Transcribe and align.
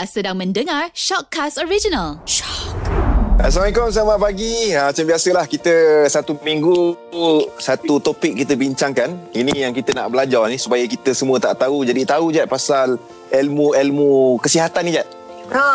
Anda 0.00 0.08
sedang 0.08 0.40
mendengar 0.40 0.88
Shockcast 0.96 1.60
Original. 1.60 2.24
Shock. 2.24 2.72
Assalamualaikum, 3.36 3.92
selamat 3.92 4.16
pagi. 4.32 4.72
Ha, 4.72 4.88
macam 4.88 5.04
biasalah 5.04 5.44
kita 5.44 5.74
satu 6.08 6.40
minggu 6.40 6.96
satu 7.60 8.00
topik 8.00 8.32
kita 8.40 8.56
bincangkan. 8.56 9.12
Ini 9.36 9.68
yang 9.68 9.76
kita 9.76 9.92
nak 9.92 10.08
belajar 10.08 10.48
ni 10.48 10.56
supaya 10.56 10.88
kita 10.88 11.12
semua 11.12 11.36
tak 11.36 11.60
tahu. 11.60 11.84
Jadi 11.84 12.08
tahu 12.08 12.32
je 12.32 12.40
pasal 12.48 12.96
ilmu-ilmu 13.28 14.40
kesihatan 14.40 14.88
ni 14.88 14.96
je. 14.96 15.04
Ha. 15.52 15.68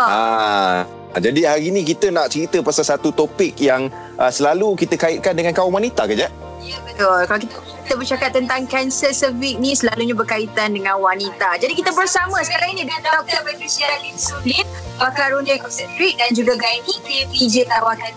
Jadi 1.22 1.46
hari 1.46 1.70
ni 1.70 1.86
kita 1.86 2.10
nak 2.10 2.34
cerita 2.34 2.58
pasal 2.66 2.98
satu 2.98 3.14
topik 3.14 3.54
yang 3.62 3.94
uh, 4.18 4.34
selalu 4.34 4.74
kita 4.74 4.98
kaitkan 4.98 5.38
dengan 5.38 5.54
kaum 5.54 5.70
wanita 5.70 6.10
ke 6.10 6.18
je? 6.18 6.26
Ya 6.66 6.82
betul. 6.96 7.20
Kalau 7.28 7.40
kita 7.44 7.56
kita 7.86 7.94
bercakap 8.02 8.32
tentang 8.34 8.66
kanser 8.66 9.14
cervix 9.14 9.62
ni 9.62 9.78
selalunya 9.78 10.16
berkaitan 10.18 10.74
dengan 10.74 10.98
wanita. 10.98 11.60
Jadi 11.62 11.78
kita 11.78 11.94
bersama 11.94 12.42
sekarang 12.42 12.74
ini 12.74 12.88
dengan 12.88 13.04
Dr. 13.04 13.46
Patricia 13.46 13.86
Sulin, 14.18 14.66
pakar 14.98 15.36
runia 15.36 15.60
obstetrik 15.62 16.18
dan 16.18 16.34
juga 16.34 16.58
gynae 16.58 17.30
PJ 17.30 17.70
Tawakal 17.70 18.10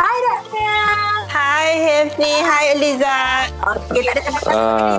Hai 0.00 0.16
Doktor. 0.24 1.20
Hai 1.30 1.70
Hefni, 1.78 2.42
hai 2.42 2.64
Eliza. 2.74 3.46
Okey, 3.62 4.02
tak 4.02 4.18
ada 4.18 4.22
tempat 4.26 4.42
uh, 4.50 4.98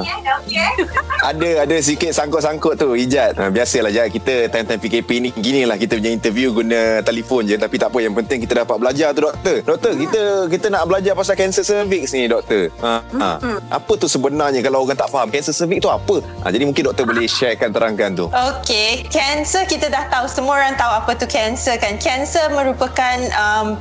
Ada 1.34 1.50
ada 1.68 1.76
sikit 1.84 2.16
sangkut-sangkut 2.16 2.80
tu 2.80 2.96
Ijat. 2.96 3.36
Uh, 3.36 3.52
biasalah 3.52 3.92
Jad 3.92 4.14
kita 4.14 4.48
time-time 4.48 4.80
PKP 4.80 5.10
ni 5.20 5.30
ginilah 5.36 5.76
kita 5.76 6.00
punya 6.00 6.14
interview 6.14 6.56
guna 6.56 7.04
telefon 7.04 7.52
je 7.52 7.60
tapi 7.60 7.76
tak 7.76 7.92
apa 7.92 8.00
yang 8.00 8.16
penting 8.16 8.46
kita 8.48 8.64
dapat 8.64 8.80
belajar 8.80 9.12
tu 9.12 9.28
doktor. 9.28 9.60
Doktor, 9.66 9.92
hmm. 9.92 10.02
kita 10.08 10.22
kita 10.54 10.66
nak 10.72 10.88
belajar 10.88 11.18
pasal 11.18 11.36
kanser 11.36 11.68
cervix 11.68 12.16
ni 12.16 12.32
doktor. 12.32 12.72
Uh, 12.80 13.04
hmm. 13.12 13.20
uh, 13.20 13.60
apa 13.68 13.92
tu 14.00 14.08
sebenarnya 14.08 14.64
kalau 14.64 14.88
orang 14.88 14.96
tak 14.96 15.12
faham 15.12 15.28
kanser 15.28 15.52
cervix 15.52 15.84
tu 15.84 15.92
apa? 15.92 16.24
Uh, 16.46 16.50
jadi 16.54 16.64
mungkin 16.64 16.88
doktor 16.88 17.04
boleh 17.10 17.28
sharekan 17.28 17.76
terangkan 17.76 18.16
tu. 18.16 18.32
Okey, 18.32 19.04
kanser 19.12 19.68
kita 19.68 19.92
dah 19.92 20.08
tahu 20.08 20.32
semua 20.32 20.64
orang 20.64 20.80
tahu 20.80 20.96
apa 20.96 21.12
tu 21.20 21.28
kanser 21.28 21.76
kan. 21.76 22.00
Kanser 22.00 22.48
merupakan 22.56 23.18
um, 23.36 23.76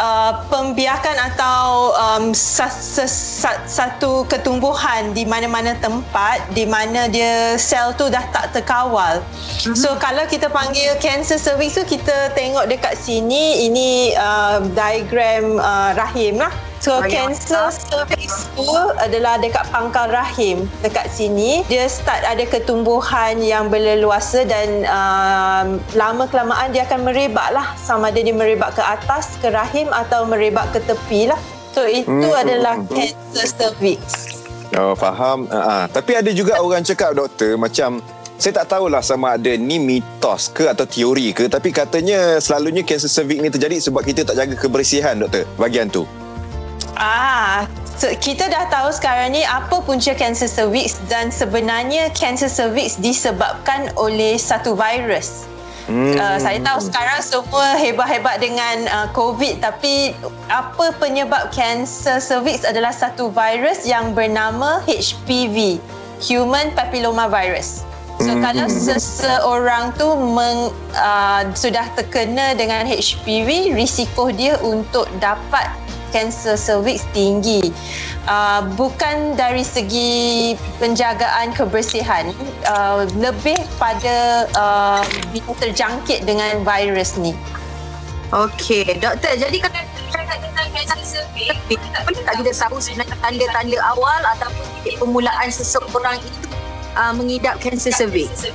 uh, 0.00 0.40
pembiakan 0.52 1.16
atau 1.32 1.96
um, 1.96 2.24
sa- 2.36 2.68
sa- 2.68 3.08
sa- 3.08 3.64
satu 3.64 4.28
ketumbuhan 4.28 5.16
di 5.16 5.24
mana-mana 5.24 5.72
tempat 5.80 6.44
di 6.52 6.68
mana 6.68 7.08
dia 7.08 7.56
sel 7.56 7.96
tu 7.96 8.12
dah 8.12 8.20
tak 8.28 8.52
terkawal. 8.52 9.24
Mm-hmm. 9.24 9.72
So 9.72 9.96
kalau 9.96 10.28
kita 10.28 10.52
panggil 10.52 10.92
cancer 11.00 11.40
cervix 11.40 11.80
tu 11.80 11.88
kita 11.88 12.36
tengok 12.36 12.68
dekat 12.68 13.00
sini 13.00 13.64
ini 13.64 14.12
uh, 14.12 14.60
diagram 14.76 15.56
uh, 15.56 15.96
rahim 15.96 16.36
lah. 16.36 16.52
So 16.82 16.98
cancer 17.06 17.70
cervix 17.70 18.50
tu 18.58 18.66
adalah 18.98 19.38
dekat 19.38 19.70
pangkal 19.70 20.10
rahim 20.10 20.66
dekat 20.82 21.14
sini 21.14 21.62
dia 21.70 21.86
start 21.86 22.26
ada 22.26 22.42
ketumbuhan 22.42 23.38
yang 23.38 23.70
berleluasa 23.70 24.42
dan 24.42 24.82
um, 24.90 25.78
lama 25.94 26.26
kelamaan 26.26 26.74
dia 26.74 26.82
akan 26.82 27.06
merebak 27.06 27.54
lah 27.54 27.70
sama 27.78 28.10
ada 28.10 28.18
dia 28.18 28.34
merebak 28.34 28.74
ke 28.74 28.82
atas 28.82 29.38
ke 29.38 29.54
rahim 29.54 29.94
atau 29.94 30.26
merebak 30.26 30.74
ke 30.74 30.82
tepi 30.82 31.30
lah. 31.30 31.38
So 31.70 31.86
itu 31.86 32.10
hmm. 32.10 32.42
adalah 32.42 32.74
cancer 32.90 33.46
cervix. 33.46 34.34
Oh 34.74 34.98
faham. 34.98 35.46
Uh, 35.54 35.62
uh. 35.62 35.82
Tapi 35.86 36.18
ada 36.18 36.34
juga 36.34 36.58
orang 36.58 36.82
cakap 36.82 37.14
doktor 37.14 37.62
macam 37.62 38.02
saya 38.42 38.58
tak 38.58 38.74
tahulah 38.74 39.06
sama 39.06 39.38
ada 39.38 39.54
ni 39.54 39.78
mitos 39.78 40.50
ke 40.50 40.66
atau 40.66 40.82
teori 40.82 41.30
ke 41.30 41.46
tapi 41.46 41.70
katanya 41.70 42.42
selalunya 42.42 42.82
cancer 42.82 43.06
cervix 43.06 43.38
ni 43.38 43.54
terjadi 43.54 43.78
sebab 43.78 44.02
kita 44.02 44.26
tak 44.26 44.34
jaga 44.34 44.58
kebersihan 44.58 45.14
doktor 45.22 45.46
bahagian 45.54 45.86
tu. 45.86 46.02
Ah, 46.96 47.64
so 47.96 48.10
kita 48.20 48.52
dah 48.52 48.68
tahu 48.68 48.92
sekarang 48.92 49.32
ni 49.32 49.42
apa 49.48 49.80
punca 49.80 50.12
cancer 50.12 50.48
cervix 50.48 51.00
dan 51.08 51.32
sebenarnya 51.32 52.12
cancer 52.12 52.52
cervix 52.52 53.00
disebabkan 53.00 53.88
oleh 53.96 54.36
satu 54.36 54.76
virus. 54.76 55.48
Hmm. 55.90 56.14
Uh, 56.14 56.38
saya 56.38 56.62
tahu 56.62 56.78
sekarang 56.78 57.18
semua 57.26 57.74
hebat-hebat 57.74 58.38
dengan 58.38 58.86
uh, 58.86 59.08
COVID 59.10 59.58
tapi 59.58 60.14
apa 60.46 60.94
penyebab 61.02 61.50
kanser 61.50 62.22
cervix 62.22 62.62
adalah 62.62 62.94
satu 62.94 63.34
virus 63.34 63.82
yang 63.82 64.14
bernama 64.14 64.78
HPV, 64.86 65.82
Human 66.22 66.70
Papilloma 66.78 67.26
Virus. 67.26 67.82
So 68.22 68.30
hmm. 68.30 68.42
kalau 68.46 68.66
seseorang 68.70 69.84
tu 69.98 70.06
meng, 70.14 70.70
uh, 70.94 71.42
sudah 71.58 71.90
terkena 71.98 72.54
dengan 72.54 72.86
HPV, 72.86 73.74
risiko 73.74 74.30
dia 74.30 74.54
untuk 74.62 75.10
dapat 75.18 75.66
kanser 76.12 76.60
cervix 76.60 77.02
tinggi. 77.16 77.72
Uh, 78.28 78.62
bukan 78.78 79.34
dari 79.34 79.66
segi 79.66 80.54
penjagaan 80.78 81.50
kebersihan, 81.56 82.30
uh, 82.70 83.02
lebih 83.18 83.58
pada 83.82 84.46
uh, 84.54 85.02
bila 85.34 85.52
terjangkit 85.58 86.22
dengan 86.22 86.62
virus 86.62 87.18
ni. 87.18 87.34
Okey, 88.30 88.96
doktor. 89.02 89.34
Jadi 89.36 89.58
kalau 89.58 89.82
cervix, 91.02 91.52
boleh 92.06 92.22
tak 92.24 92.34
kita 92.40 92.52
tahu 92.56 92.76
sebenarnya 92.80 93.16
tanda-tanda 93.20 93.78
awal 93.92 94.20
ataupun 94.38 94.66
permulaan 94.96 95.48
seseorang 95.52 96.16
itu 96.22 96.48
uh, 96.96 97.12
mengidap 97.12 97.60
kanser 97.60 97.92
cervix? 97.92 98.48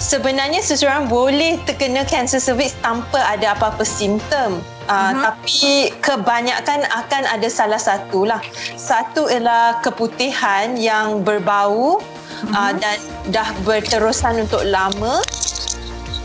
Sebenarnya 0.00 0.64
seseorang 0.64 1.12
boleh 1.12 1.60
terkena 1.68 2.08
kanser 2.08 2.40
cervix 2.40 2.72
tanpa 2.80 3.20
ada 3.28 3.52
apa-apa 3.52 3.84
simptom. 3.84 4.64
Uh, 4.90 5.14
uh-huh. 5.14 5.22
Tapi 5.30 5.94
kebanyakan 6.02 6.82
akan 6.90 7.22
ada 7.30 7.46
salah 7.46 7.78
satu 7.78 8.26
lah. 8.26 8.42
Satu 8.74 9.30
ialah 9.30 9.78
keputihan 9.86 10.74
yang 10.74 11.22
berbau 11.22 12.02
uh-huh. 12.02 12.50
uh, 12.50 12.72
dan 12.74 12.98
dah 13.30 13.46
berterusan 13.62 14.42
untuk 14.42 14.66
lama. 14.66 15.22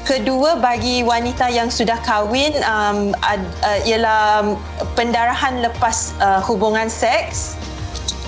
Kedua 0.05 0.57
bagi 0.57 1.01
wanita 1.01 1.49
yang 1.49 1.69
sudah 1.69 1.97
kahwin 2.01 2.53
um, 2.65 3.13
uh, 3.21 3.41
uh, 3.65 3.79
ialah 3.85 4.57
pendarahan 4.97 5.61
lepas 5.65 6.13
uh, 6.21 6.41
hubungan 6.45 6.89
seks 6.89 7.57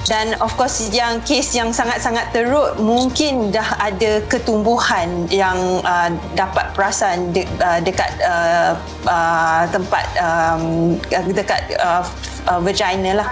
dan 0.07 0.39
of 0.39 0.55
course 0.55 0.79
yang 0.95 1.19
kes 1.27 1.51
yang 1.51 1.75
sangat-sangat 1.75 2.31
teruk 2.31 2.79
mungkin 2.79 3.51
dah 3.51 3.75
ada 3.83 4.23
ketumbuhan 4.31 5.27
yang 5.27 5.83
uh, 5.83 6.09
dapat 6.39 6.71
perasan 6.71 7.35
de, 7.35 7.43
uh, 7.59 7.83
dekat 7.83 8.15
uh, 8.23 8.79
uh, 9.11 9.67
tempat 9.67 10.07
um, 10.15 10.95
dekat 11.11 11.75
uh, 11.83 12.07
uh, 12.47 12.59
vagina 12.63 13.19
lah. 13.19 13.27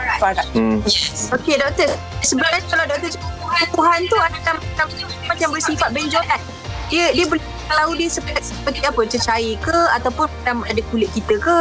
Hmm. 0.51 0.83
yes. 0.83 1.31
Okey 1.31 1.55
doktor. 1.55 1.87
Sebenarnya 2.19 2.61
kalau 2.67 2.85
doktor 2.91 3.09
ketumbuhan 3.15 3.99
tu 4.11 4.17
ada 4.19 4.59
macam 5.31 5.47
bersifat 5.55 5.89
benjolan. 5.95 6.41
Dia 6.91 7.15
dia 7.15 7.25
boleh 7.25 7.41
kalau 7.65 7.97
dia 7.97 8.11
seperti, 8.11 8.53
seperti 8.53 8.79
apa? 8.85 9.01
Cecair 9.09 9.57
ke? 9.63 9.77
Ataupun 9.95 10.27
ada 10.45 10.81
kulit 10.91 11.09
kita 11.15 11.39
ke 11.39 11.57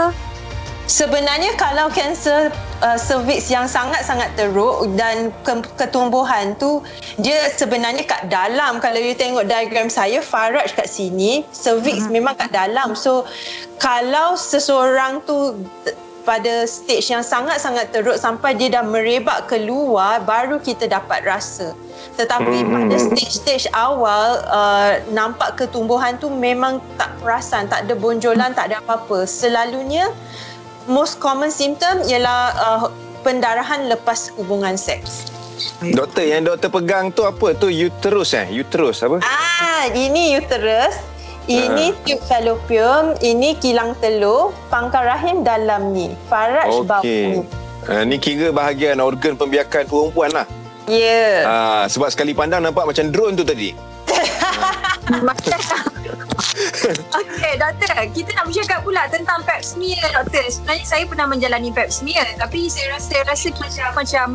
Sebenarnya 0.84 1.56
kalau 1.56 1.89
kanser 1.89 2.53
uh, 2.84 2.99
cervix 3.00 3.49
yang 3.49 3.65
sangat-sangat 3.65 4.37
teruk 4.37 4.84
dan 5.00 5.33
ke- 5.41 5.72
ketumbuhan 5.81 6.53
tu 6.61 6.84
dia 7.17 7.49
sebenarnya 7.49 8.05
kat 8.05 8.28
dalam 8.28 8.77
kalau 8.84 9.00
you 9.00 9.17
tengok 9.17 9.49
diagram 9.49 9.89
saya 9.89 10.21
faraj 10.21 10.77
kat 10.77 10.84
sini 10.84 11.41
cervix 11.56 12.05
hmm. 12.05 12.21
memang 12.21 12.37
kat 12.37 12.53
dalam 12.53 12.93
so 12.93 13.25
kalau 13.81 14.37
seseorang 14.37 15.25
tu 15.25 15.56
pada 16.25 16.65
stage 16.65 17.12
yang 17.12 17.21
sangat-sangat 17.21 17.93
teruk 17.93 18.17
sampai 18.17 18.56
dia 18.56 18.81
dah 18.81 18.84
merebak 18.84 19.44
keluar 19.44 20.25
baru 20.25 20.56
kita 20.61 20.89
dapat 20.89 21.25
rasa 21.25 21.77
tetapi 22.17 22.65
hmm. 22.65 22.73
pada 22.73 22.97
stage-stage 22.97 23.69
awal 23.77 24.41
uh, 24.49 25.00
nampak 25.12 25.56
ketumbuhan 25.61 26.17
tu 26.17 26.33
memang 26.33 26.81
tak 26.97 27.12
perasan 27.21 27.69
tak 27.69 27.89
ada 27.89 27.94
bonjolan 27.97 28.56
tak 28.56 28.73
ada 28.73 28.81
apa-apa 28.81 29.28
selalunya 29.28 30.09
most 30.91 31.21
common 31.21 31.49
symptom 31.49 32.05
ialah 32.05 32.53
uh, 32.56 32.83
pendarahan 33.25 33.89
lepas 33.89 34.33
hubungan 34.37 34.77
seks. 34.77 35.33
Doktor, 35.81 36.27
yang 36.27 36.45
doktor 36.45 36.69
pegang 36.69 37.15
tu 37.15 37.25
apa 37.25 37.55
tu? 37.56 37.71
Uterus 37.71 38.34
eh? 38.37 38.47
Uterus 38.50 39.00
apa? 39.00 39.23
Ah, 39.23 39.88
ini 39.93 40.37
uterus. 40.37 40.97
Ini 41.44 41.93
uh. 41.93 41.97
tube 42.09 42.25
fallopian, 42.25 43.20
ini 43.20 43.53
kilang 43.61 43.93
telur, 44.00 44.56
pangkal 44.73 45.05
rahim 45.05 45.44
dalam 45.44 45.93
ni. 45.93 46.17
Faraj 46.32 46.73
okay. 46.73 46.88
bau. 46.88 47.05
Uh, 47.85 48.00
ni 48.09 48.17
kira 48.17 48.49
bahagian 48.49 48.97
organ 48.97 49.37
pembiakan 49.37 49.85
perempuan 49.85 50.32
lah. 50.32 50.49
Ya. 50.88 51.05
Yeah. 51.05 51.37
Uh, 51.44 51.85
sebab 51.93 52.09
sekali 52.09 52.32
pandang 52.32 52.64
nampak 52.64 52.88
macam 52.88 53.12
drone 53.12 53.37
tu 53.37 53.44
tadi. 53.44 53.76
Okey, 57.19 57.53
doktor. 57.59 57.95
Kita 58.11 58.31
nak 58.35 58.45
bercakap 58.51 58.81
pula 58.83 59.07
tentang 59.11 59.43
pap 59.47 59.63
smear, 59.63 60.03
doktor. 60.11 60.45
Sebenarnya 60.51 60.85
saya 60.87 61.05
pernah 61.07 61.27
menjalani 61.31 61.71
pap 61.71 61.89
smear. 61.91 62.27
Tapi 62.39 62.67
saya 62.67 62.99
rasa, 62.99 63.23
saya 63.23 63.23
rasa 63.27 63.49
macam, 63.55 63.89
macam 63.95 64.27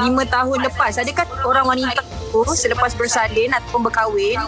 lima 0.00 0.24
tahun 0.28 0.58
lepas. 0.68 1.00
Adakah 1.00 1.24
orang 1.48 1.66
wanita 1.66 2.00
tu 2.32 2.44
selepas 2.52 2.92
bersalin 2.92 3.52
ataupun 3.56 3.88
berkahwin, 3.88 4.38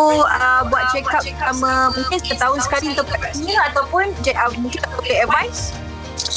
Oh, 0.00 0.24
uh, 0.24 0.64
buat 0.72 0.88
check 0.88 1.04
up 1.12 1.20
sama 1.20 1.92
mungkin 1.92 2.16
setahun 2.24 2.64
sekali 2.64 2.96
untuk 2.96 3.12
pap 3.12 3.36
smear 3.36 3.60
ataupun 3.76 4.08
uh, 4.08 4.50
mungkin 4.56 4.80
boleh 4.96 5.28
advice? 5.28 5.76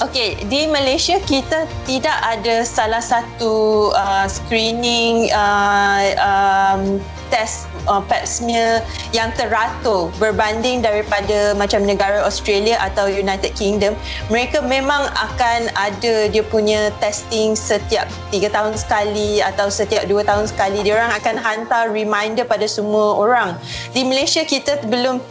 Okey, 0.04 0.36
di 0.52 0.68
Malaysia 0.68 1.24
kita 1.24 1.63
tidak 1.88 2.18
ada 2.19 2.68
salah 2.68 3.00
satu 3.00 3.90
uh, 3.96 4.28
screening 4.28 5.31
uh, 5.31 6.04
um, 6.19 7.00
test 7.31 7.72
uh, 7.87 8.01
pap 8.05 8.25
smear 8.27 8.83
yang 9.15 9.31
teratur 9.33 10.11
berbanding 10.21 10.83
daripada 10.83 11.55
macam 11.57 11.83
negara 11.85 12.21
Australia 12.25 12.77
atau 12.81 13.07
United 13.09 13.53
Kingdom 13.55 13.97
mereka 14.29 14.61
memang 14.65 15.07
akan 15.15 15.69
ada 15.77 16.27
dia 16.29 16.43
punya 16.43 16.89
testing 16.99 17.53
setiap 17.53 18.09
3 18.33 18.49
tahun 18.49 18.73
sekali 18.75 19.39
atau 19.41 19.67
setiap 19.69 20.05
2 20.09 20.25
tahun 20.25 20.45
sekali. 20.49 20.81
Dia 20.81 20.99
orang 20.99 21.13
akan 21.15 21.35
hantar 21.39 21.83
reminder 21.91 22.43
pada 22.43 22.65
semua 22.65 23.15
orang. 23.15 23.55
Di 23.93 24.03
Malaysia 24.03 24.43
kita 24.43 24.83
belum 24.87 25.21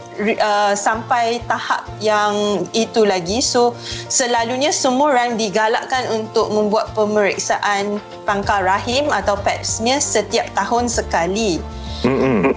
uh, 0.41 0.73
sampai 0.73 1.43
tahap 1.45 1.85
yang 1.99 2.65
itu 2.71 3.03
lagi. 3.03 3.43
So 3.43 3.75
selalunya 4.09 4.71
semua 4.71 5.13
orang 5.13 5.37
digalakkan 5.37 6.09
untuk 6.13 6.49
membuat 6.51 6.95
pemeriksaan 6.97 7.99
pangkal 8.23 8.63
rahim 8.63 9.11
atau 9.11 9.37
pap 9.39 9.61
smear 9.61 10.01
setiap 10.01 10.47
tahun 10.57 10.89
sekali 10.89 11.61
mm-hmm. 12.05 12.53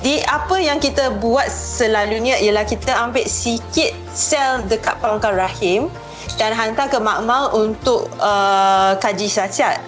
di 0.00 0.22
apa 0.24 0.56
yang 0.62 0.78
kita 0.78 1.18
buat 1.18 1.50
selalunya 1.50 2.38
ialah 2.40 2.64
kita 2.64 2.94
ambil 2.94 3.26
sikit 3.26 3.90
sel 4.14 4.62
dekat 4.70 4.96
pangkal 5.02 5.34
rahim 5.34 5.90
dan 6.38 6.54
hantar 6.54 6.90
ke 6.90 6.98
makmal 6.98 7.52
untuk 7.54 8.10
uh, 8.18 8.96
kaji 8.98 9.28
cacat 9.30 9.78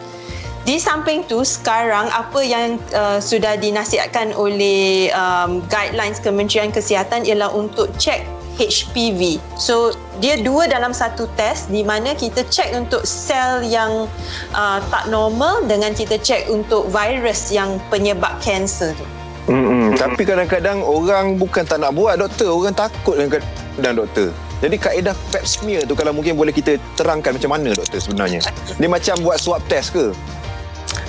di 0.67 0.83
samping 0.83 1.23
tu 1.31 1.47
sekarang 1.47 2.11
apa 2.11 2.43
yang 2.43 2.75
uh, 2.91 3.23
sudah 3.23 3.55
dinasihatkan 3.55 4.35
oleh 4.35 5.15
um, 5.15 5.63
guidelines 5.71 6.19
Kementerian 6.19 6.75
Kesihatan 6.75 7.23
ialah 7.23 7.55
untuk 7.55 7.87
cek 8.03 8.36
HPV. 8.57 9.39
So 9.61 9.93
dia 10.19 10.41
dua 10.41 10.69
dalam 10.69 10.97
satu 10.97 11.29
test 11.37 11.69
di 11.69 11.85
mana 11.85 12.17
kita 12.17 12.45
cek 12.49 12.73
untuk 12.73 13.05
sel 13.05 13.65
yang 13.65 14.09
uh, 14.57 14.79
tak 14.89 15.13
normal 15.13 15.65
dengan 15.69 15.93
kita 15.93 16.17
cek 16.17 16.49
untuk 16.49 16.89
virus 16.89 17.53
yang 17.53 17.77
penyebab 17.93 18.37
kanser 18.41 18.97
tu. 18.97 19.07
Hmm, 19.47 19.95
tapi 19.95 20.27
kadang-kadang 20.27 20.83
orang 20.83 21.39
bukan 21.39 21.63
tak 21.63 21.79
nak 21.79 21.95
buat 21.95 22.19
doktor, 22.19 22.51
orang 22.51 22.75
takut 22.75 23.15
kadang-kadang 23.15 23.95
doktor. 23.95 24.35
Jadi 24.65 24.77
kaedah 24.81 25.15
pap 25.31 25.45
smear 25.45 25.85
tu 25.85 25.93
kalau 25.93 26.17
mungkin 26.17 26.35
boleh 26.35 26.51
kita 26.51 26.81
terangkan 26.97 27.37
macam 27.37 27.51
mana 27.55 27.77
doktor 27.77 28.01
sebenarnya. 28.01 28.41
Dia 28.81 28.89
macam 28.89 29.15
buat 29.21 29.37
swab 29.39 29.61
test 29.69 29.93
ke? 29.93 30.11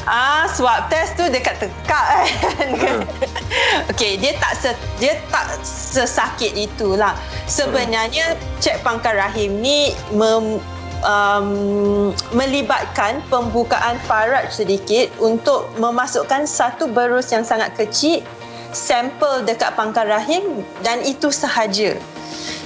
Ah, 0.08 0.48
swab 0.48 0.88
test 0.88 1.20
tu 1.20 1.28
dekat 1.28 1.60
tekak 1.60 2.08
kan. 2.40 2.70
Hmm. 2.80 3.04
Okey, 3.92 4.16
dia 4.16 4.40
tak 4.40 4.56
se, 4.56 4.72
dia 5.04 5.20
tak 5.28 5.60
sesakit 5.68 6.56
itulah. 6.56 7.12
Sebenarnya 7.44 8.40
cek 8.64 8.88
pangkal 8.88 9.20
rahim 9.20 9.60
ni 9.60 9.92
mem, 10.16 10.64
um, 11.04 11.48
melibatkan 12.32 13.20
pembukaan 13.28 14.00
farat 14.08 14.48
sedikit 14.48 15.12
untuk 15.20 15.68
memasukkan 15.76 16.48
satu 16.48 16.88
berus 16.88 17.36
yang 17.36 17.44
sangat 17.44 17.76
kecil 17.76 18.24
sampel 18.72 19.44
dekat 19.44 19.76
pangkal 19.76 20.08
rahim 20.08 20.64
dan 20.84 21.04
itu 21.04 21.32
sahaja. 21.32 22.00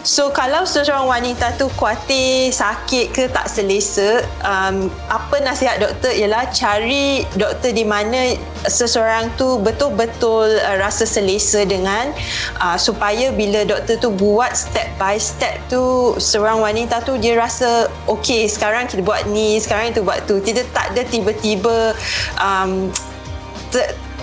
So 0.01 0.33
kalau 0.33 0.65
seseorang 0.65 1.05
wanita 1.05 1.53
tu 1.61 1.69
kuatir 1.77 2.49
sakit 2.49 3.13
ke 3.13 3.23
tak 3.29 3.45
selesa, 3.45 4.25
um, 4.41 4.89
apa 5.13 5.37
nasihat 5.45 5.77
doktor 5.77 6.09
ialah 6.09 6.49
cari 6.49 7.21
doktor 7.37 7.69
di 7.69 7.85
mana 7.85 8.33
seseorang 8.65 9.29
tu 9.37 9.61
betul-betul 9.61 10.57
uh, 10.57 10.77
rasa 10.81 11.05
selesa 11.05 11.69
dengan 11.69 12.09
uh, 12.57 12.81
supaya 12.81 13.29
bila 13.29 13.61
doktor 13.61 14.01
tu 14.01 14.09
buat 14.09 14.57
step 14.57 14.89
by 14.97 15.21
step 15.21 15.61
tu 15.69 16.17
seorang 16.17 16.57
wanita 16.57 17.05
tu 17.05 17.21
dia 17.21 17.37
rasa 17.37 17.85
okey 18.09 18.49
sekarang 18.49 18.89
kita 18.89 19.05
buat 19.05 19.29
ni, 19.29 19.61
sekarang 19.61 19.93
kita 19.93 20.01
buat 20.01 20.25
tu. 20.25 20.41
Tidak 20.41 20.65
tak 20.73 20.97
ada 20.97 21.05
tiba-tiba 21.05 21.93
um, 22.41 22.89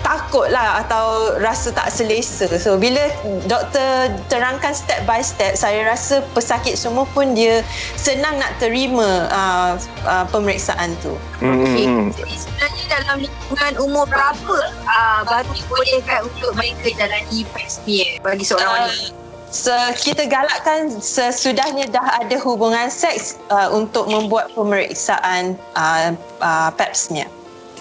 takut 0.09 0.49
lah 0.49 0.81
atau 0.81 1.37
rasa 1.37 1.69
tak 1.69 1.93
selesa. 1.93 2.49
So 2.57 2.81
bila 2.81 3.13
doktor 3.45 4.09
terangkan 4.33 4.73
step 4.73 5.05
by 5.05 5.21
step, 5.21 5.53
saya 5.53 5.85
rasa 5.85 6.25
pesakit 6.33 6.73
semua 6.73 7.05
pun 7.13 7.37
dia 7.37 7.61
senang 7.93 8.41
nak 8.41 8.57
terima 8.57 9.29
uh, 9.29 9.77
uh, 10.09 10.25
pemeriksaan 10.33 10.97
tu. 11.05 11.13
Okay. 11.37 11.85
Hmm. 11.85 12.09
Jadi 12.17 12.35
sebenarnya 12.41 12.83
dalam 12.89 13.17
lingkungan 13.21 13.73
umur 13.77 14.09
berapa 14.09 14.57
uh, 14.89 15.21
baru 15.29 15.49
dibolehkan 15.53 16.25
untuk 16.25 16.57
mereka 16.57 16.89
jalani 16.97 17.45
smear 17.69 18.17
bagi 18.25 18.41
seorang 18.41 18.65
uh, 18.65 18.75
wanita? 18.89 19.17
So, 19.49 19.73
kita 19.97 20.29
galakkan 20.29 21.01
sesudahnya 21.01 21.89
dah 21.89 22.21
ada 22.21 22.37
hubungan 22.37 22.85
seks 22.93 23.41
uh, 23.49 23.73
untuk 23.73 24.05
membuat 24.05 24.53
pemeriksaan 24.53 25.57
uh, 25.73 26.13
uh, 26.37 26.69
pap 26.69 26.93
smear. 26.93 27.25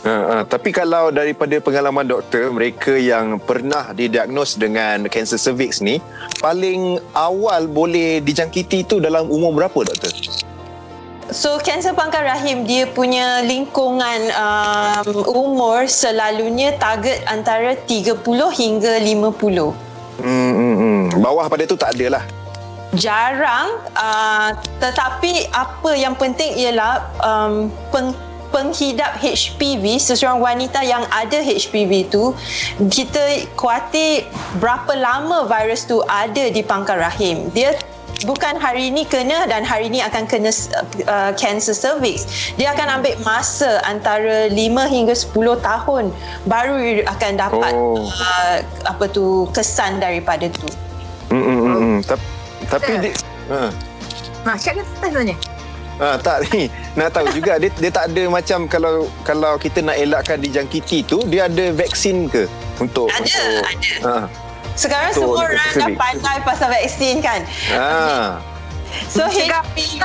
Ha, 0.07 0.15
ha, 0.15 0.37
tapi 0.47 0.71
kalau 0.71 1.11
daripada 1.11 1.59
pengalaman 1.59 2.07
doktor 2.07 2.55
mereka 2.55 2.95
yang 2.95 3.43
pernah 3.43 3.91
didiagnos 3.91 4.55
dengan 4.55 5.11
kanser 5.11 5.43
cervix 5.43 5.83
ni 5.83 5.99
paling 6.39 7.03
awal 7.19 7.67
boleh 7.67 8.23
dijangkiti 8.23 8.87
tu 8.87 9.03
dalam 9.03 9.27
umur 9.27 9.59
berapa 9.59 9.91
doktor? 9.91 10.15
So 11.29 11.61
kanser 11.61 11.93
pangkal 11.93 12.25
rahim 12.25 12.65
dia 12.65 12.89
punya 12.89 13.45
lingkungan 13.45 14.33
um, 14.33 15.29
umur 15.29 15.85
selalunya 15.85 16.73
target 16.81 17.21
antara 17.29 17.77
30 17.85 18.25
hingga 18.55 18.93
50. 19.03 20.25
Hmm, 20.25 20.53
hmm, 20.57 20.75
hmm. 20.79 21.03
Bawah 21.21 21.51
pada 21.53 21.69
tu 21.69 21.77
tak 21.77 21.99
ada 21.99 22.17
lah. 22.17 22.25
Jarang 22.97 23.77
uh, 23.93 24.57
tetapi 24.81 25.53
apa 25.53 25.91
yang 25.93 26.17
penting 26.17 26.57
ialah 26.57 27.05
um, 27.21 27.69
peng, 27.93 28.17
penghidap 28.49 29.17
HPV 29.21 30.01
seseorang 30.01 30.41
wanita 30.41 30.81
yang 30.85 31.05
ada 31.13 31.39
HPV 31.41 32.09
tu 32.09 32.33
kita 32.89 33.49
kuatir 33.55 34.25
berapa 34.59 34.93
lama 34.97 35.45
virus 35.47 35.85
tu 35.85 36.01
ada 36.09 36.49
di 36.49 36.65
pangkal 36.65 36.99
rahim 36.99 37.53
dia 37.53 37.77
bukan 38.27 38.59
hari 38.59 38.91
ini 38.91 39.07
kena 39.07 39.47
dan 39.47 39.63
hari 39.63 39.87
ini 39.87 40.03
akan 40.03 40.27
kena 40.27 40.51
uh, 41.07 41.31
cancer 41.39 41.77
cervix 41.77 42.51
dia 42.59 42.75
akan 42.75 42.99
ambil 42.99 43.15
masa 43.23 43.79
antara 43.87 44.51
5 44.51 44.59
hingga 44.91 45.15
10 45.15 45.39
tahun 45.63 46.05
baru 46.51 47.07
akan 47.07 47.33
dapat 47.39 47.73
oh. 47.79 48.03
uh, 48.03 48.59
apa 48.91 49.05
tu 49.13 49.47
kesan 49.55 50.03
daripada 50.03 50.51
tu 50.51 50.67
hmm, 51.31 51.43
hmm, 51.43 51.59
hmm. 51.63 51.77
hmm. 51.79 51.99
tapi 52.67 52.93
dia 52.99 53.13
ha. 53.55 53.71
Nah, 54.47 54.57
cakap 54.57 54.87
tanya. 55.03 55.37
Ha, 55.99 56.15
tak 56.23 56.47
ni 56.55 56.71
nak 56.95 57.11
tahu 57.11 57.27
juga 57.35 57.59
dia 57.59 57.75
dia 57.75 57.91
tak 57.91 58.15
ada 58.15 58.23
macam 58.31 58.71
kalau 58.71 59.11
kalau 59.27 59.59
kita 59.59 59.83
nak 59.83 59.99
elakkan 59.99 60.39
dijangkiti 60.39 61.03
tu 61.03 61.27
dia 61.27 61.51
ada 61.51 61.75
vaksin 61.75 62.31
ke? 62.31 62.47
Untuk 62.79 63.11
ada 63.11 63.27
untuk, 63.27 63.67
ada. 63.67 63.93
Ha. 64.07 64.15
sekarang 64.79 65.11
untuk 65.11 65.35
semua 65.35 65.43
orang 65.43 65.71
dah 65.75 65.91
pandai 65.99 66.37
pasal 66.47 66.71
vaksin 66.71 67.19
kan? 67.19 67.43
Ha. 67.75 68.39
so 69.11 69.27
HPV 69.27 69.99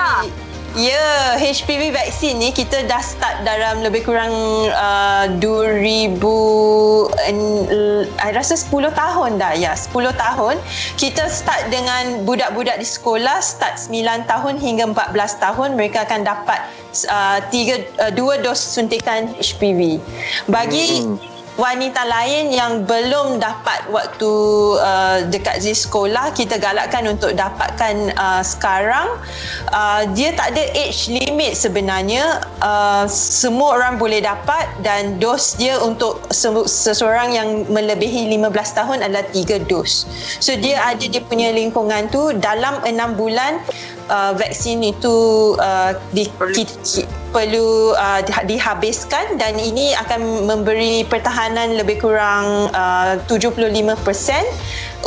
Ya, 0.73 1.37
HPV 1.37 1.93
vaksin 1.93 2.41
ni 2.41 2.49
kita 2.49 2.89
dah 2.89 2.97
start 2.97 3.45
dalam 3.45 3.85
lebih 3.85 4.09
kurang 4.09 4.33
uh, 4.73 5.29
2000 5.37 6.17
uh, 6.17 8.01
rasa 8.33 8.57
10 8.57 8.89
tahun 8.89 9.37
dah 9.37 9.53
ya, 9.53 9.77
10 9.77 9.93
tahun. 10.17 10.57
Kita 10.97 11.29
start 11.29 11.69
dengan 11.69 12.25
budak-budak 12.25 12.81
di 12.81 12.89
sekolah 12.89 13.37
start 13.45 13.85
9 13.85 14.25
tahun 14.25 14.57
hingga 14.57 14.89
14 15.13 15.45
tahun 15.45 15.69
mereka 15.77 16.09
akan 16.09 16.25
dapat 16.25 16.65
uh, 17.05 17.37
tiga 17.53 17.85
uh, 18.01 18.09
dua 18.09 18.41
dos 18.41 18.57
suntikan 18.57 19.29
HPV. 19.37 20.01
Bagi 20.49 21.05
hmm 21.05 21.32
wanita 21.53 22.01
lain 22.09 22.49
yang 22.49 22.81
belum 22.89 23.37
dapat 23.37 23.85
waktu 23.93 24.33
uh, 24.81 25.17
dekat 25.29 25.61
di 25.61 25.73
sekolah 25.77 26.33
kita 26.33 26.57
galakkan 26.57 27.05
untuk 27.05 27.37
dapatkan 27.37 28.09
uh, 28.17 28.41
sekarang. 28.41 29.21
Uh, 29.69 30.09
dia 30.17 30.33
tak 30.33 30.57
ada 30.57 30.63
age 30.73 31.13
limit 31.13 31.53
sebenarnya. 31.53 32.41
Uh, 32.57 33.05
semua 33.09 33.77
orang 33.77 34.01
boleh 34.01 34.25
dapat 34.25 34.65
dan 34.81 35.21
dos 35.21 35.53
dia 35.61 35.77
untuk 35.77 36.25
seseorang 36.33 37.37
yang 37.37 37.49
melebihi 37.69 38.33
15 38.33 38.49
tahun 38.73 38.97
adalah 39.05 39.25
3 39.29 39.69
dos. 39.69 40.09
So 40.41 40.57
dia 40.57 40.81
ada 40.81 41.05
dia 41.05 41.21
punya 41.21 41.53
lingkungan 41.53 42.09
tu 42.09 42.33
dalam 42.41 42.81
6 42.81 43.19
bulan 43.19 43.61
uh, 44.09 44.31
vaksin 44.35 44.83
itu 44.83 45.15
uh, 45.59 45.95
di, 46.11 46.27
ki, 46.27 46.63
ki, 46.83 47.01
perlu 47.31 47.95
uh, 47.95 48.21
dihabiskan 48.45 49.37
dan 49.41 49.57
ini 49.57 49.95
akan 49.97 50.47
memberi 50.47 51.03
pertahanan 51.07 51.75
lebih 51.77 52.01
kurang 52.01 52.69
uh, 52.73 53.17
75% 53.25 53.97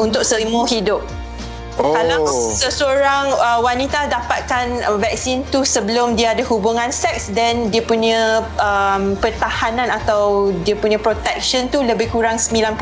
untuk 0.00 0.22
seumur 0.24 0.66
hidup. 0.68 1.02
Oh. 1.76 1.92
Kalau 1.92 2.24
seseorang 2.56 3.36
uh, 3.36 3.60
wanita 3.60 4.08
dapatkan 4.08 4.96
vaksin 4.96 5.44
tu 5.52 5.60
sebelum 5.60 6.16
dia 6.16 6.32
ada 6.32 6.40
hubungan 6.48 6.88
seks 6.88 7.28
then 7.36 7.68
dia 7.68 7.84
punya 7.84 8.40
um, 8.56 9.12
pertahanan 9.20 9.92
atau 9.92 10.56
dia 10.64 10.72
punya 10.72 10.96
protection 10.96 11.68
tu 11.68 11.84
lebih 11.84 12.08
kurang 12.08 12.40
90%. 12.40 12.80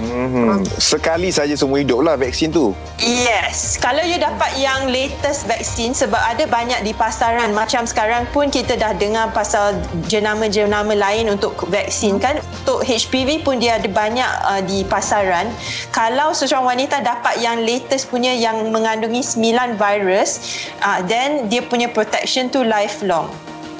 Hmm. 0.00 0.64
Sekali 0.80 1.28
saja 1.28 1.52
semua 1.54 1.84
hidup 1.84 2.00
lah 2.00 2.16
vaksin 2.16 2.50
tu. 2.50 2.72
Yes. 3.00 3.76
Kalau 3.76 4.00
you 4.00 4.16
dapat 4.16 4.56
yang 4.56 4.88
latest 4.88 5.44
vaksin 5.44 5.92
sebab 5.92 6.18
ada 6.18 6.48
banyak 6.48 6.80
di 6.82 6.96
pasaran 6.96 7.52
macam 7.52 7.84
sekarang 7.84 8.24
pun 8.32 8.48
kita 8.48 8.76
dah 8.80 8.96
dengar 8.96 9.28
pasal 9.36 9.76
jenama-jenama 10.08 10.96
lain 10.96 11.28
untuk 11.28 11.54
vaksin 11.68 12.16
kan. 12.16 12.40
Untuk 12.64 12.84
HPV 12.84 13.44
pun 13.44 13.60
dia 13.60 13.76
ada 13.76 13.88
banyak 13.88 14.30
uh, 14.48 14.62
di 14.64 14.82
pasaran. 14.88 15.52
Kalau 15.92 16.32
seseorang 16.32 16.76
wanita 16.76 17.04
dapat 17.04 17.40
yang 17.44 17.60
latest 17.62 18.08
punya 18.08 18.32
yang 18.32 18.72
mengandungi 18.72 19.20
9 19.20 19.76
virus, 19.76 20.64
uh, 20.80 21.04
then 21.04 21.46
dia 21.52 21.60
punya 21.60 21.92
protection 21.92 22.48
tu 22.48 22.64
lifelong. 22.64 23.28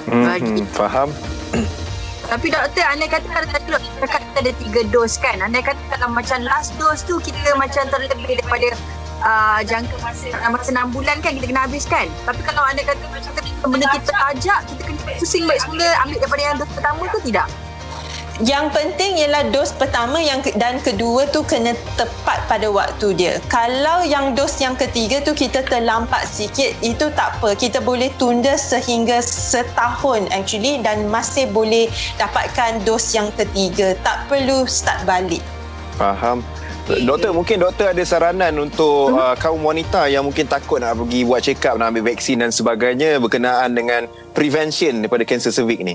Hmm. 0.08 0.64
Faham? 0.74 1.12
Tapi 2.30 2.46
doktor, 2.46 2.86
anda 2.86 3.10
kata 3.10 3.26
tadi 3.26 3.66
doktor 3.66 4.06
kata 4.06 4.38
ada 4.38 4.52
tiga 4.62 4.80
dos 4.94 5.18
kan. 5.18 5.42
Anda 5.42 5.58
kata 5.66 5.82
kalau 5.98 6.14
macam 6.14 6.46
last 6.46 6.70
dose 6.78 7.02
tu 7.02 7.18
kita 7.18 7.58
macam 7.58 7.90
terlebih 7.90 8.38
daripada 8.38 8.70
uh, 9.26 9.58
jangka 9.66 9.98
masa 9.98 10.30
masa 10.46 10.70
6 10.70 10.94
bulan 10.94 11.18
kan 11.18 11.34
kita 11.34 11.50
kena 11.50 11.66
habiskan. 11.66 12.06
Tapi 12.22 12.40
kalau 12.46 12.62
anda 12.62 12.86
kata 12.86 13.02
macam 13.10 13.34
ketika 13.34 13.66
benda 13.66 13.86
kita 13.90 14.14
ajak, 14.30 14.60
kita 14.70 14.82
kena 14.86 15.00
pusing 15.18 15.44
baik 15.50 15.58
semula 15.58 15.90
ambil 16.06 16.18
daripada 16.22 16.42
yang 16.46 16.56
dos 16.62 16.70
pertama 16.70 17.02
tu 17.10 17.18
tidak? 17.26 17.46
Yang 18.40 18.72
penting 18.72 19.20
ialah 19.20 19.52
dos 19.52 19.68
pertama 19.76 20.16
yang 20.16 20.40
ke- 20.40 20.56
dan 20.56 20.80
kedua 20.80 21.28
tu 21.28 21.44
kena 21.44 21.76
tepat 22.00 22.40
pada 22.48 22.72
waktu 22.72 23.12
dia. 23.12 23.36
Kalau 23.52 24.00
yang 24.00 24.32
dos 24.32 24.56
yang 24.64 24.72
ketiga 24.80 25.20
tu 25.20 25.36
kita 25.36 25.60
terlambat 25.60 26.24
sikit, 26.24 26.72
itu 26.80 27.12
tak 27.12 27.36
apa. 27.36 27.52
Kita 27.52 27.84
boleh 27.84 28.08
tunda 28.16 28.56
sehingga 28.56 29.20
setahun 29.20 30.24
actually 30.32 30.80
dan 30.80 31.12
masih 31.12 31.52
boleh 31.52 31.92
dapatkan 32.16 32.80
dos 32.88 33.12
yang 33.12 33.28
ketiga. 33.36 33.92
Tak 34.00 34.24
perlu 34.32 34.64
start 34.64 35.04
balik. 35.04 35.44
Faham. 36.00 36.40
Doktor, 36.90 37.36
mungkin 37.36 37.60
doktor 37.60 37.92
ada 37.92 38.02
saranan 38.02 38.56
untuk 38.56 39.14
uh, 39.14 39.36
kaum 39.36 39.62
wanita 39.62 40.10
yang 40.10 40.26
mungkin 40.26 40.48
takut 40.48 40.80
nak 40.80 40.96
pergi 40.96 41.22
buat 41.22 41.44
check 41.44 41.62
up, 41.68 41.76
nak 41.76 41.92
ambil 41.94 42.10
vaksin 42.10 42.40
dan 42.40 42.50
sebagainya 42.50 43.20
berkenaan 43.20 43.76
dengan 43.76 44.08
prevention 44.32 45.04
daripada 45.04 45.22
kanser 45.28 45.52
cervix 45.52 45.84
ni. 45.84 45.94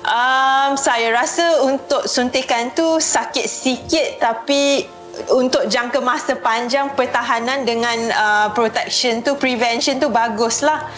Um, 0.00 0.80
saya 0.80 1.12
rasa 1.12 1.60
untuk 1.68 2.08
suntikan 2.08 2.72
tu 2.72 2.96
sakit 2.96 3.44
sikit 3.44 4.08
tapi 4.16 4.88
untuk 5.28 5.68
jangka 5.68 6.00
masa 6.00 6.32
panjang 6.38 6.88
pertahanan 6.96 7.68
dengan 7.68 7.98
uh, 8.14 8.48
protection 8.56 9.20
tu 9.20 9.36
prevention 9.36 10.00
tu 10.00 10.08
baguslah. 10.08 10.88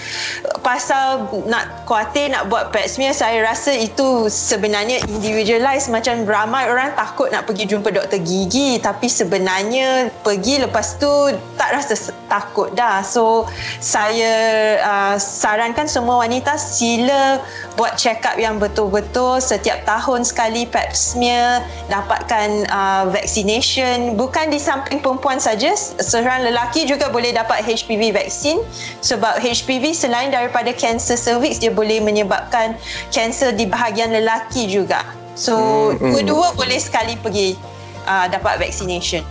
Pasal 0.62 1.26
nak 1.50 1.88
kuatir 1.88 2.31
nak 2.31 2.47
buat 2.47 2.71
pap 2.71 2.87
smear 2.87 3.11
saya 3.11 3.43
rasa 3.43 3.75
itu 3.75 4.31
sebenarnya 4.31 5.02
individualized 5.11 5.91
macam 5.91 6.23
ramai 6.23 6.71
orang 6.71 6.95
takut 6.95 7.29
nak 7.35 7.50
pergi 7.50 7.67
jumpa 7.67 7.91
doktor 7.91 8.23
gigi 8.23 8.79
tapi 8.79 9.11
sebenarnya 9.11 10.14
pergi 10.23 10.62
lepas 10.62 11.02
tu 11.02 11.11
tak 11.59 11.75
rasa 11.75 12.14
takut 12.31 12.71
dah. 12.79 13.02
So 13.02 13.50
saya 13.83 14.33
uh, 14.81 15.17
sarankan 15.19 15.91
semua 15.91 16.23
wanita 16.23 16.55
sila 16.55 17.43
buat 17.75 17.99
check 17.99 18.23
up 18.23 18.38
yang 18.38 18.62
betul-betul. 18.62 19.43
Setiap 19.43 19.83
tahun 19.88 20.23
sekali 20.23 20.69
pap 20.69 20.95
smear 20.95 21.64
dapatkan 21.88 22.69
uh, 22.69 23.05
vaccination 23.11 24.12
bukan 24.14 24.49
di 24.49 24.61
samping 24.61 25.00
perempuan 25.00 25.40
saja 25.40 25.73
seorang 25.99 26.47
lelaki 26.47 26.85
juga 26.85 27.09
boleh 27.09 27.33
dapat 27.33 27.64
HPV 27.64 28.12
vaksin 28.12 28.61
sebab 29.00 29.40
HPV 29.40 29.92
selain 29.92 30.31
daripada 30.31 30.71
kanser 30.73 31.16
cervix 31.16 31.59
dia 31.59 31.73
boleh 31.73 31.99
menyebabkan 31.99 32.76
kanser 33.11 33.52
di 33.52 33.64
bahagian 33.66 34.12
lelaki 34.12 34.69
juga 34.69 35.02
so 35.33 35.57
Hmm, 35.92 35.97
hmm. 35.99 36.12
dua-dua 36.12 36.49
boleh 36.54 36.78
sekali 36.78 37.16
pergi 37.16 37.57
uh, 38.04 38.28
dapat 38.28 38.61
vaccination 38.61 39.25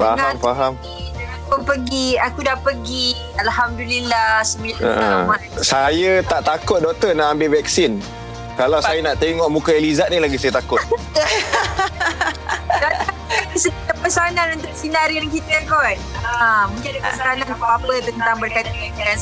Faham, 0.00 0.16
Dengan- 0.16 0.40
faham. 0.40 0.72
Aku 1.50 1.66
pergi, 1.66 2.14
aku 2.14 2.46
dah 2.46 2.54
pergi. 2.62 3.12
Alhamdulillah, 3.36 4.40
sembilan 4.40 4.80
Uh, 4.80 5.34
saya 5.60 6.22
tak 6.24 6.46
takut 6.46 6.78
doktor 6.78 7.10
nak 7.12 7.34
ambil 7.34 7.58
vaksin. 7.58 7.98
Kalau 8.54 8.78
saya 8.78 9.02
nak 9.02 9.18
tengok 9.18 9.50
muka 9.50 9.74
Elizad 9.74 10.08
ni 10.08 10.22
lagi 10.22 10.38
saya 10.38 10.56
takut. 10.56 10.78
Pesanan 14.00 14.56
untuk 14.56 14.72
sinarian 14.72 15.28
kita 15.28 15.60
kot. 15.68 16.00
Ha, 16.24 16.66
mungkin 16.72 16.96
ada 16.96 17.00
pesanan 17.12 17.44
apa-apa 17.44 18.00
tentang 18.00 18.36
berkaitan 18.40 18.72
dengan 18.72 19.16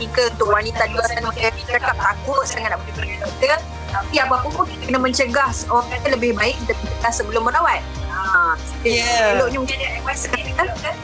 ke 0.00 0.22
untuk 0.32 0.48
wanita 0.48 0.88
di 0.88 0.92
luar 0.96 1.06
sana 1.12 1.20
mungkin 1.28 1.52
kita 1.52 1.76
cakap 1.76 1.96
takut 2.00 2.44
sangat 2.48 2.72
nak 2.72 2.80
ke 2.88 3.20
doktor. 3.20 3.58
Tapi 3.94 4.14
apa-apa 4.18 4.48
pun 4.50 4.64
kita 4.66 4.90
kena 4.90 4.98
mencegah. 4.98 5.50
Orang 5.68 5.86
kata 5.92 6.16
lebih 6.16 6.32
baik 6.34 6.56
kita 6.64 6.72
mencegah 6.80 7.12
sebelum 7.12 7.42
merawat. 7.46 7.84
Ha, 8.10 8.56
Yeah. 8.84 9.40
Eloknya 9.40 9.58
mungkin 9.64 9.76
ada 9.80 9.96
advice 9.96 10.28
kan? 10.28 10.96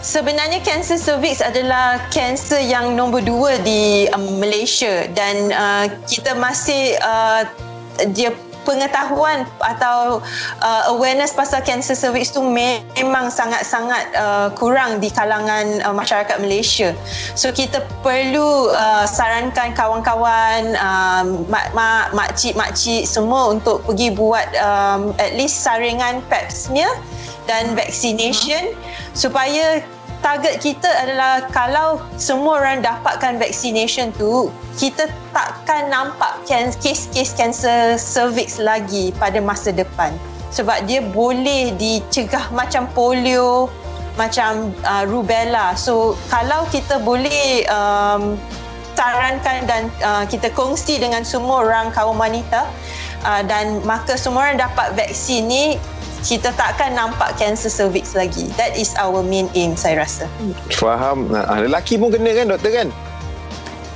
Sebenarnya 0.00 0.64
kanser 0.64 0.96
cervix 0.96 1.44
adalah 1.44 2.00
kanser 2.08 2.64
yang 2.64 2.96
nombor 2.96 3.20
dua 3.20 3.60
di 3.60 4.08
um, 4.16 4.40
Malaysia 4.40 5.04
dan 5.12 5.52
uh, 5.52 5.86
kita 6.08 6.32
masih 6.36 6.96
uh, 7.04 7.44
dia 8.16 8.32
pengetahuan 8.70 9.42
atau 9.58 10.22
uh, 10.62 10.82
awareness 10.94 11.34
pasal 11.34 11.58
kanser 11.66 11.98
cervix 11.98 12.30
tu 12.30 12.38
me- 12.38 12.86
memang 12.94 13.26
sangat-sangat 13.26 14.14
uh, 14.14 14.48
kurang 14.54 15.02
di 15.02 15.10
kalangan 15.10 15.82
uh, 15.82 15.90
masyarakat 15.90 16.38
Malaysia. 16.38 16.94
So 17.34 17.50
kita 17.50 17.82
perlu 18.06 18.70
uh, 18.70 19.10
sarankan 19.10 19.74
kawan-kawan 19.74 20.78
um, 20.78 21.42
mak-mak, 21.50 22.14
makcik-makcik 22.14 23.10
semua 23.10 23.50
untuk 23.50 23.82
pergi 23.82 24.14
buat 24.14 24.46
um, 24.62 25.10
at 25.18 25.34
least 25.34 25.66
saringan 25.66 26.22
pap 26.30 26.46
smear 26.54 26.94
dan 27.50 27.74
vaccination 27.74 28.78
supaya 29.10 29.82
target 30.20 30.60
kita 30.60 30.86
adalah 30.86 31.44
kalau 31.52 32.00
semua 32.20 32.60
orang 32.60 32.84
dapatkan 32.84 33.40
vaccination 33.40 34.12
tu 34.16 34.48
kita 34.76 35.08
takkan 35.32 35.88
nampak 35.92 36.40
kes-kes 36.46 37.36
kanser 37.36 37.96
cervix 37.96 38.60
lagi 38.60 39.12
pada 39.16 39.40
masa 39.40 39.72
depan. 39.72 40.12
Sebab 40.50 40.88
dia 40.88 41.00
boleh 41.00 41.74
dicegah 41.78 42.50
macam 42.50 42.88
polio 42.92 43.70
macam 44.18 44.74
uh, 44.84 45.04
rubella. 45.08 45.72
So 45.78 46.18
kalau 46.28 46.66
kita 46.68 47.00
boleh 47.00 47.64
um, 47.70 48.36
sarankan 48.98 49.64
dan 49.64 49.82
uh, 50.04 50.24
kita 50.28 50.52
kongsi 50.52 51.00
dengan 51.00 51.24
semua 51.24 51.64
orang 51.64 51.88
kaum 51.96 52.20
wanita 52.20 52.68
uh, 53.24 53.42
dan 53.48 53.80
maka 53.88 54.18
semua 54.18 54.50
orang 54.50 54.60
dapat 54.60 54.92
vaksin 54.92 55.48
ni 55.48 55.64
kita 56.20 56.52
takkan 56.56 56.92
nampak 56.92 57.36
kanser 57.40 57.72
cervix 57.72 58.12
lagi. 58.12 58.48
That 58.60 58.76
is 58.76 58.92
our 59.00 59.24
main 59.24 59.48
aim 59.56 59.76
saya 59.76 60.04
rasa. 60.04 60.28
Faham. 60.72 61.32
Ah, 61.32 61.60
lelaki 61.60 61.96
pun 61.96 62.12
kena 62.12 62.36
kan 62.36 62.46
doktor 62.52 62.72
kan? 62.72 62.88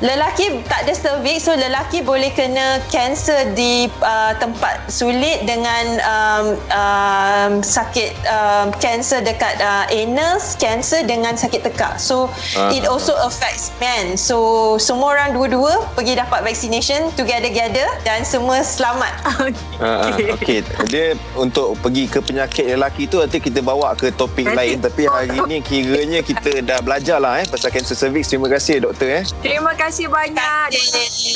Lelaki 0.04 0.60
tak 0.68 0.84
ada 0.84 0.92
cervix 0.92 1.48
so 1.48 1.56
lelaki 1.56 2.04
boleh 2.04 2.28
kena 2.28 2.76
kanser 2.92 3.56
di 3.56 3.88
uh, 4.04 4.36
tempat 4.36 4.84
sulit 4.86 5.40
dengan 5.42 5.84
um, 6.04 6.46
um, 6.68 7.52
sakit 7.58 8.12
um, 8.28 8.68
kanser 8.76 9.24
dekat 9.24 9.56
uh, 9.58 9.88
anal, 9.88 10.36
kanser 10.60 11.08
dengan 11.08 11.32
sakit 11.34 11.64
tekak. 11.64 11.96
So 11.96 12.28
Ah. 12.52 12.68
it 12.68 12.84
also 12.84 13.16
affects 13.18 13.72
men. 13.80 14.14
So 14.14 14.36
semua 14.76 15.16
orang 15.16 15.32
dua-dua 15.32 15.88
pergi 15.94 16.14
dapat 16.14 16.44
vaccination 16.44 17.08
together-together 17.14 17.88
dan 18.04 18.28
semua 18.28 18.60
selamat. 18.60 19.12
Ah, 19.74 20.06
ah, 20.06 20.38
Okey, 20.38 20.62
dia 20.86 21.18
untuk 21.34 21.74
pergi 21.82 22.06
ke 22.06 22.22
penyakit 22.22 22.70
lelaki 22.70 23.04
tu 23.04 23.18
nanti 23.18 23.42
kita 23.42 23.58
bawa 23.58 23.92
ke 23.92 24.08
topik 24.10 24.46
Nanti- 24.46 24.56
lain 24.56 24.76
tapi 24.78 25.02
hari 25.04 25.34
ni 25.44 25.58
kiranya 25.60 26.22
kita 26.22 26.62
dah 26.62 26.78
belajar 26.78 27.18
lah 27.18 27.42
eh 27.42 27.46
pasal 27.46 27.74
kanser 27.74 27.96
cervix. 27.96 28.30
Terima 28.30 28.46
kasih 28.46 28.80
doktor 28.80 29.08
eh. 29.10 29.24
Terima 29.42 29.74
kasih 29.74 29.93
banyak. 30.02 30.74
Terima 30.74 30.90
kasih. 30.98 31.34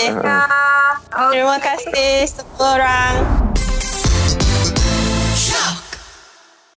Terima 1.30 1.56
kasih 1.62 2.14
semua 2.26 2.66
orang. 2.74 3.14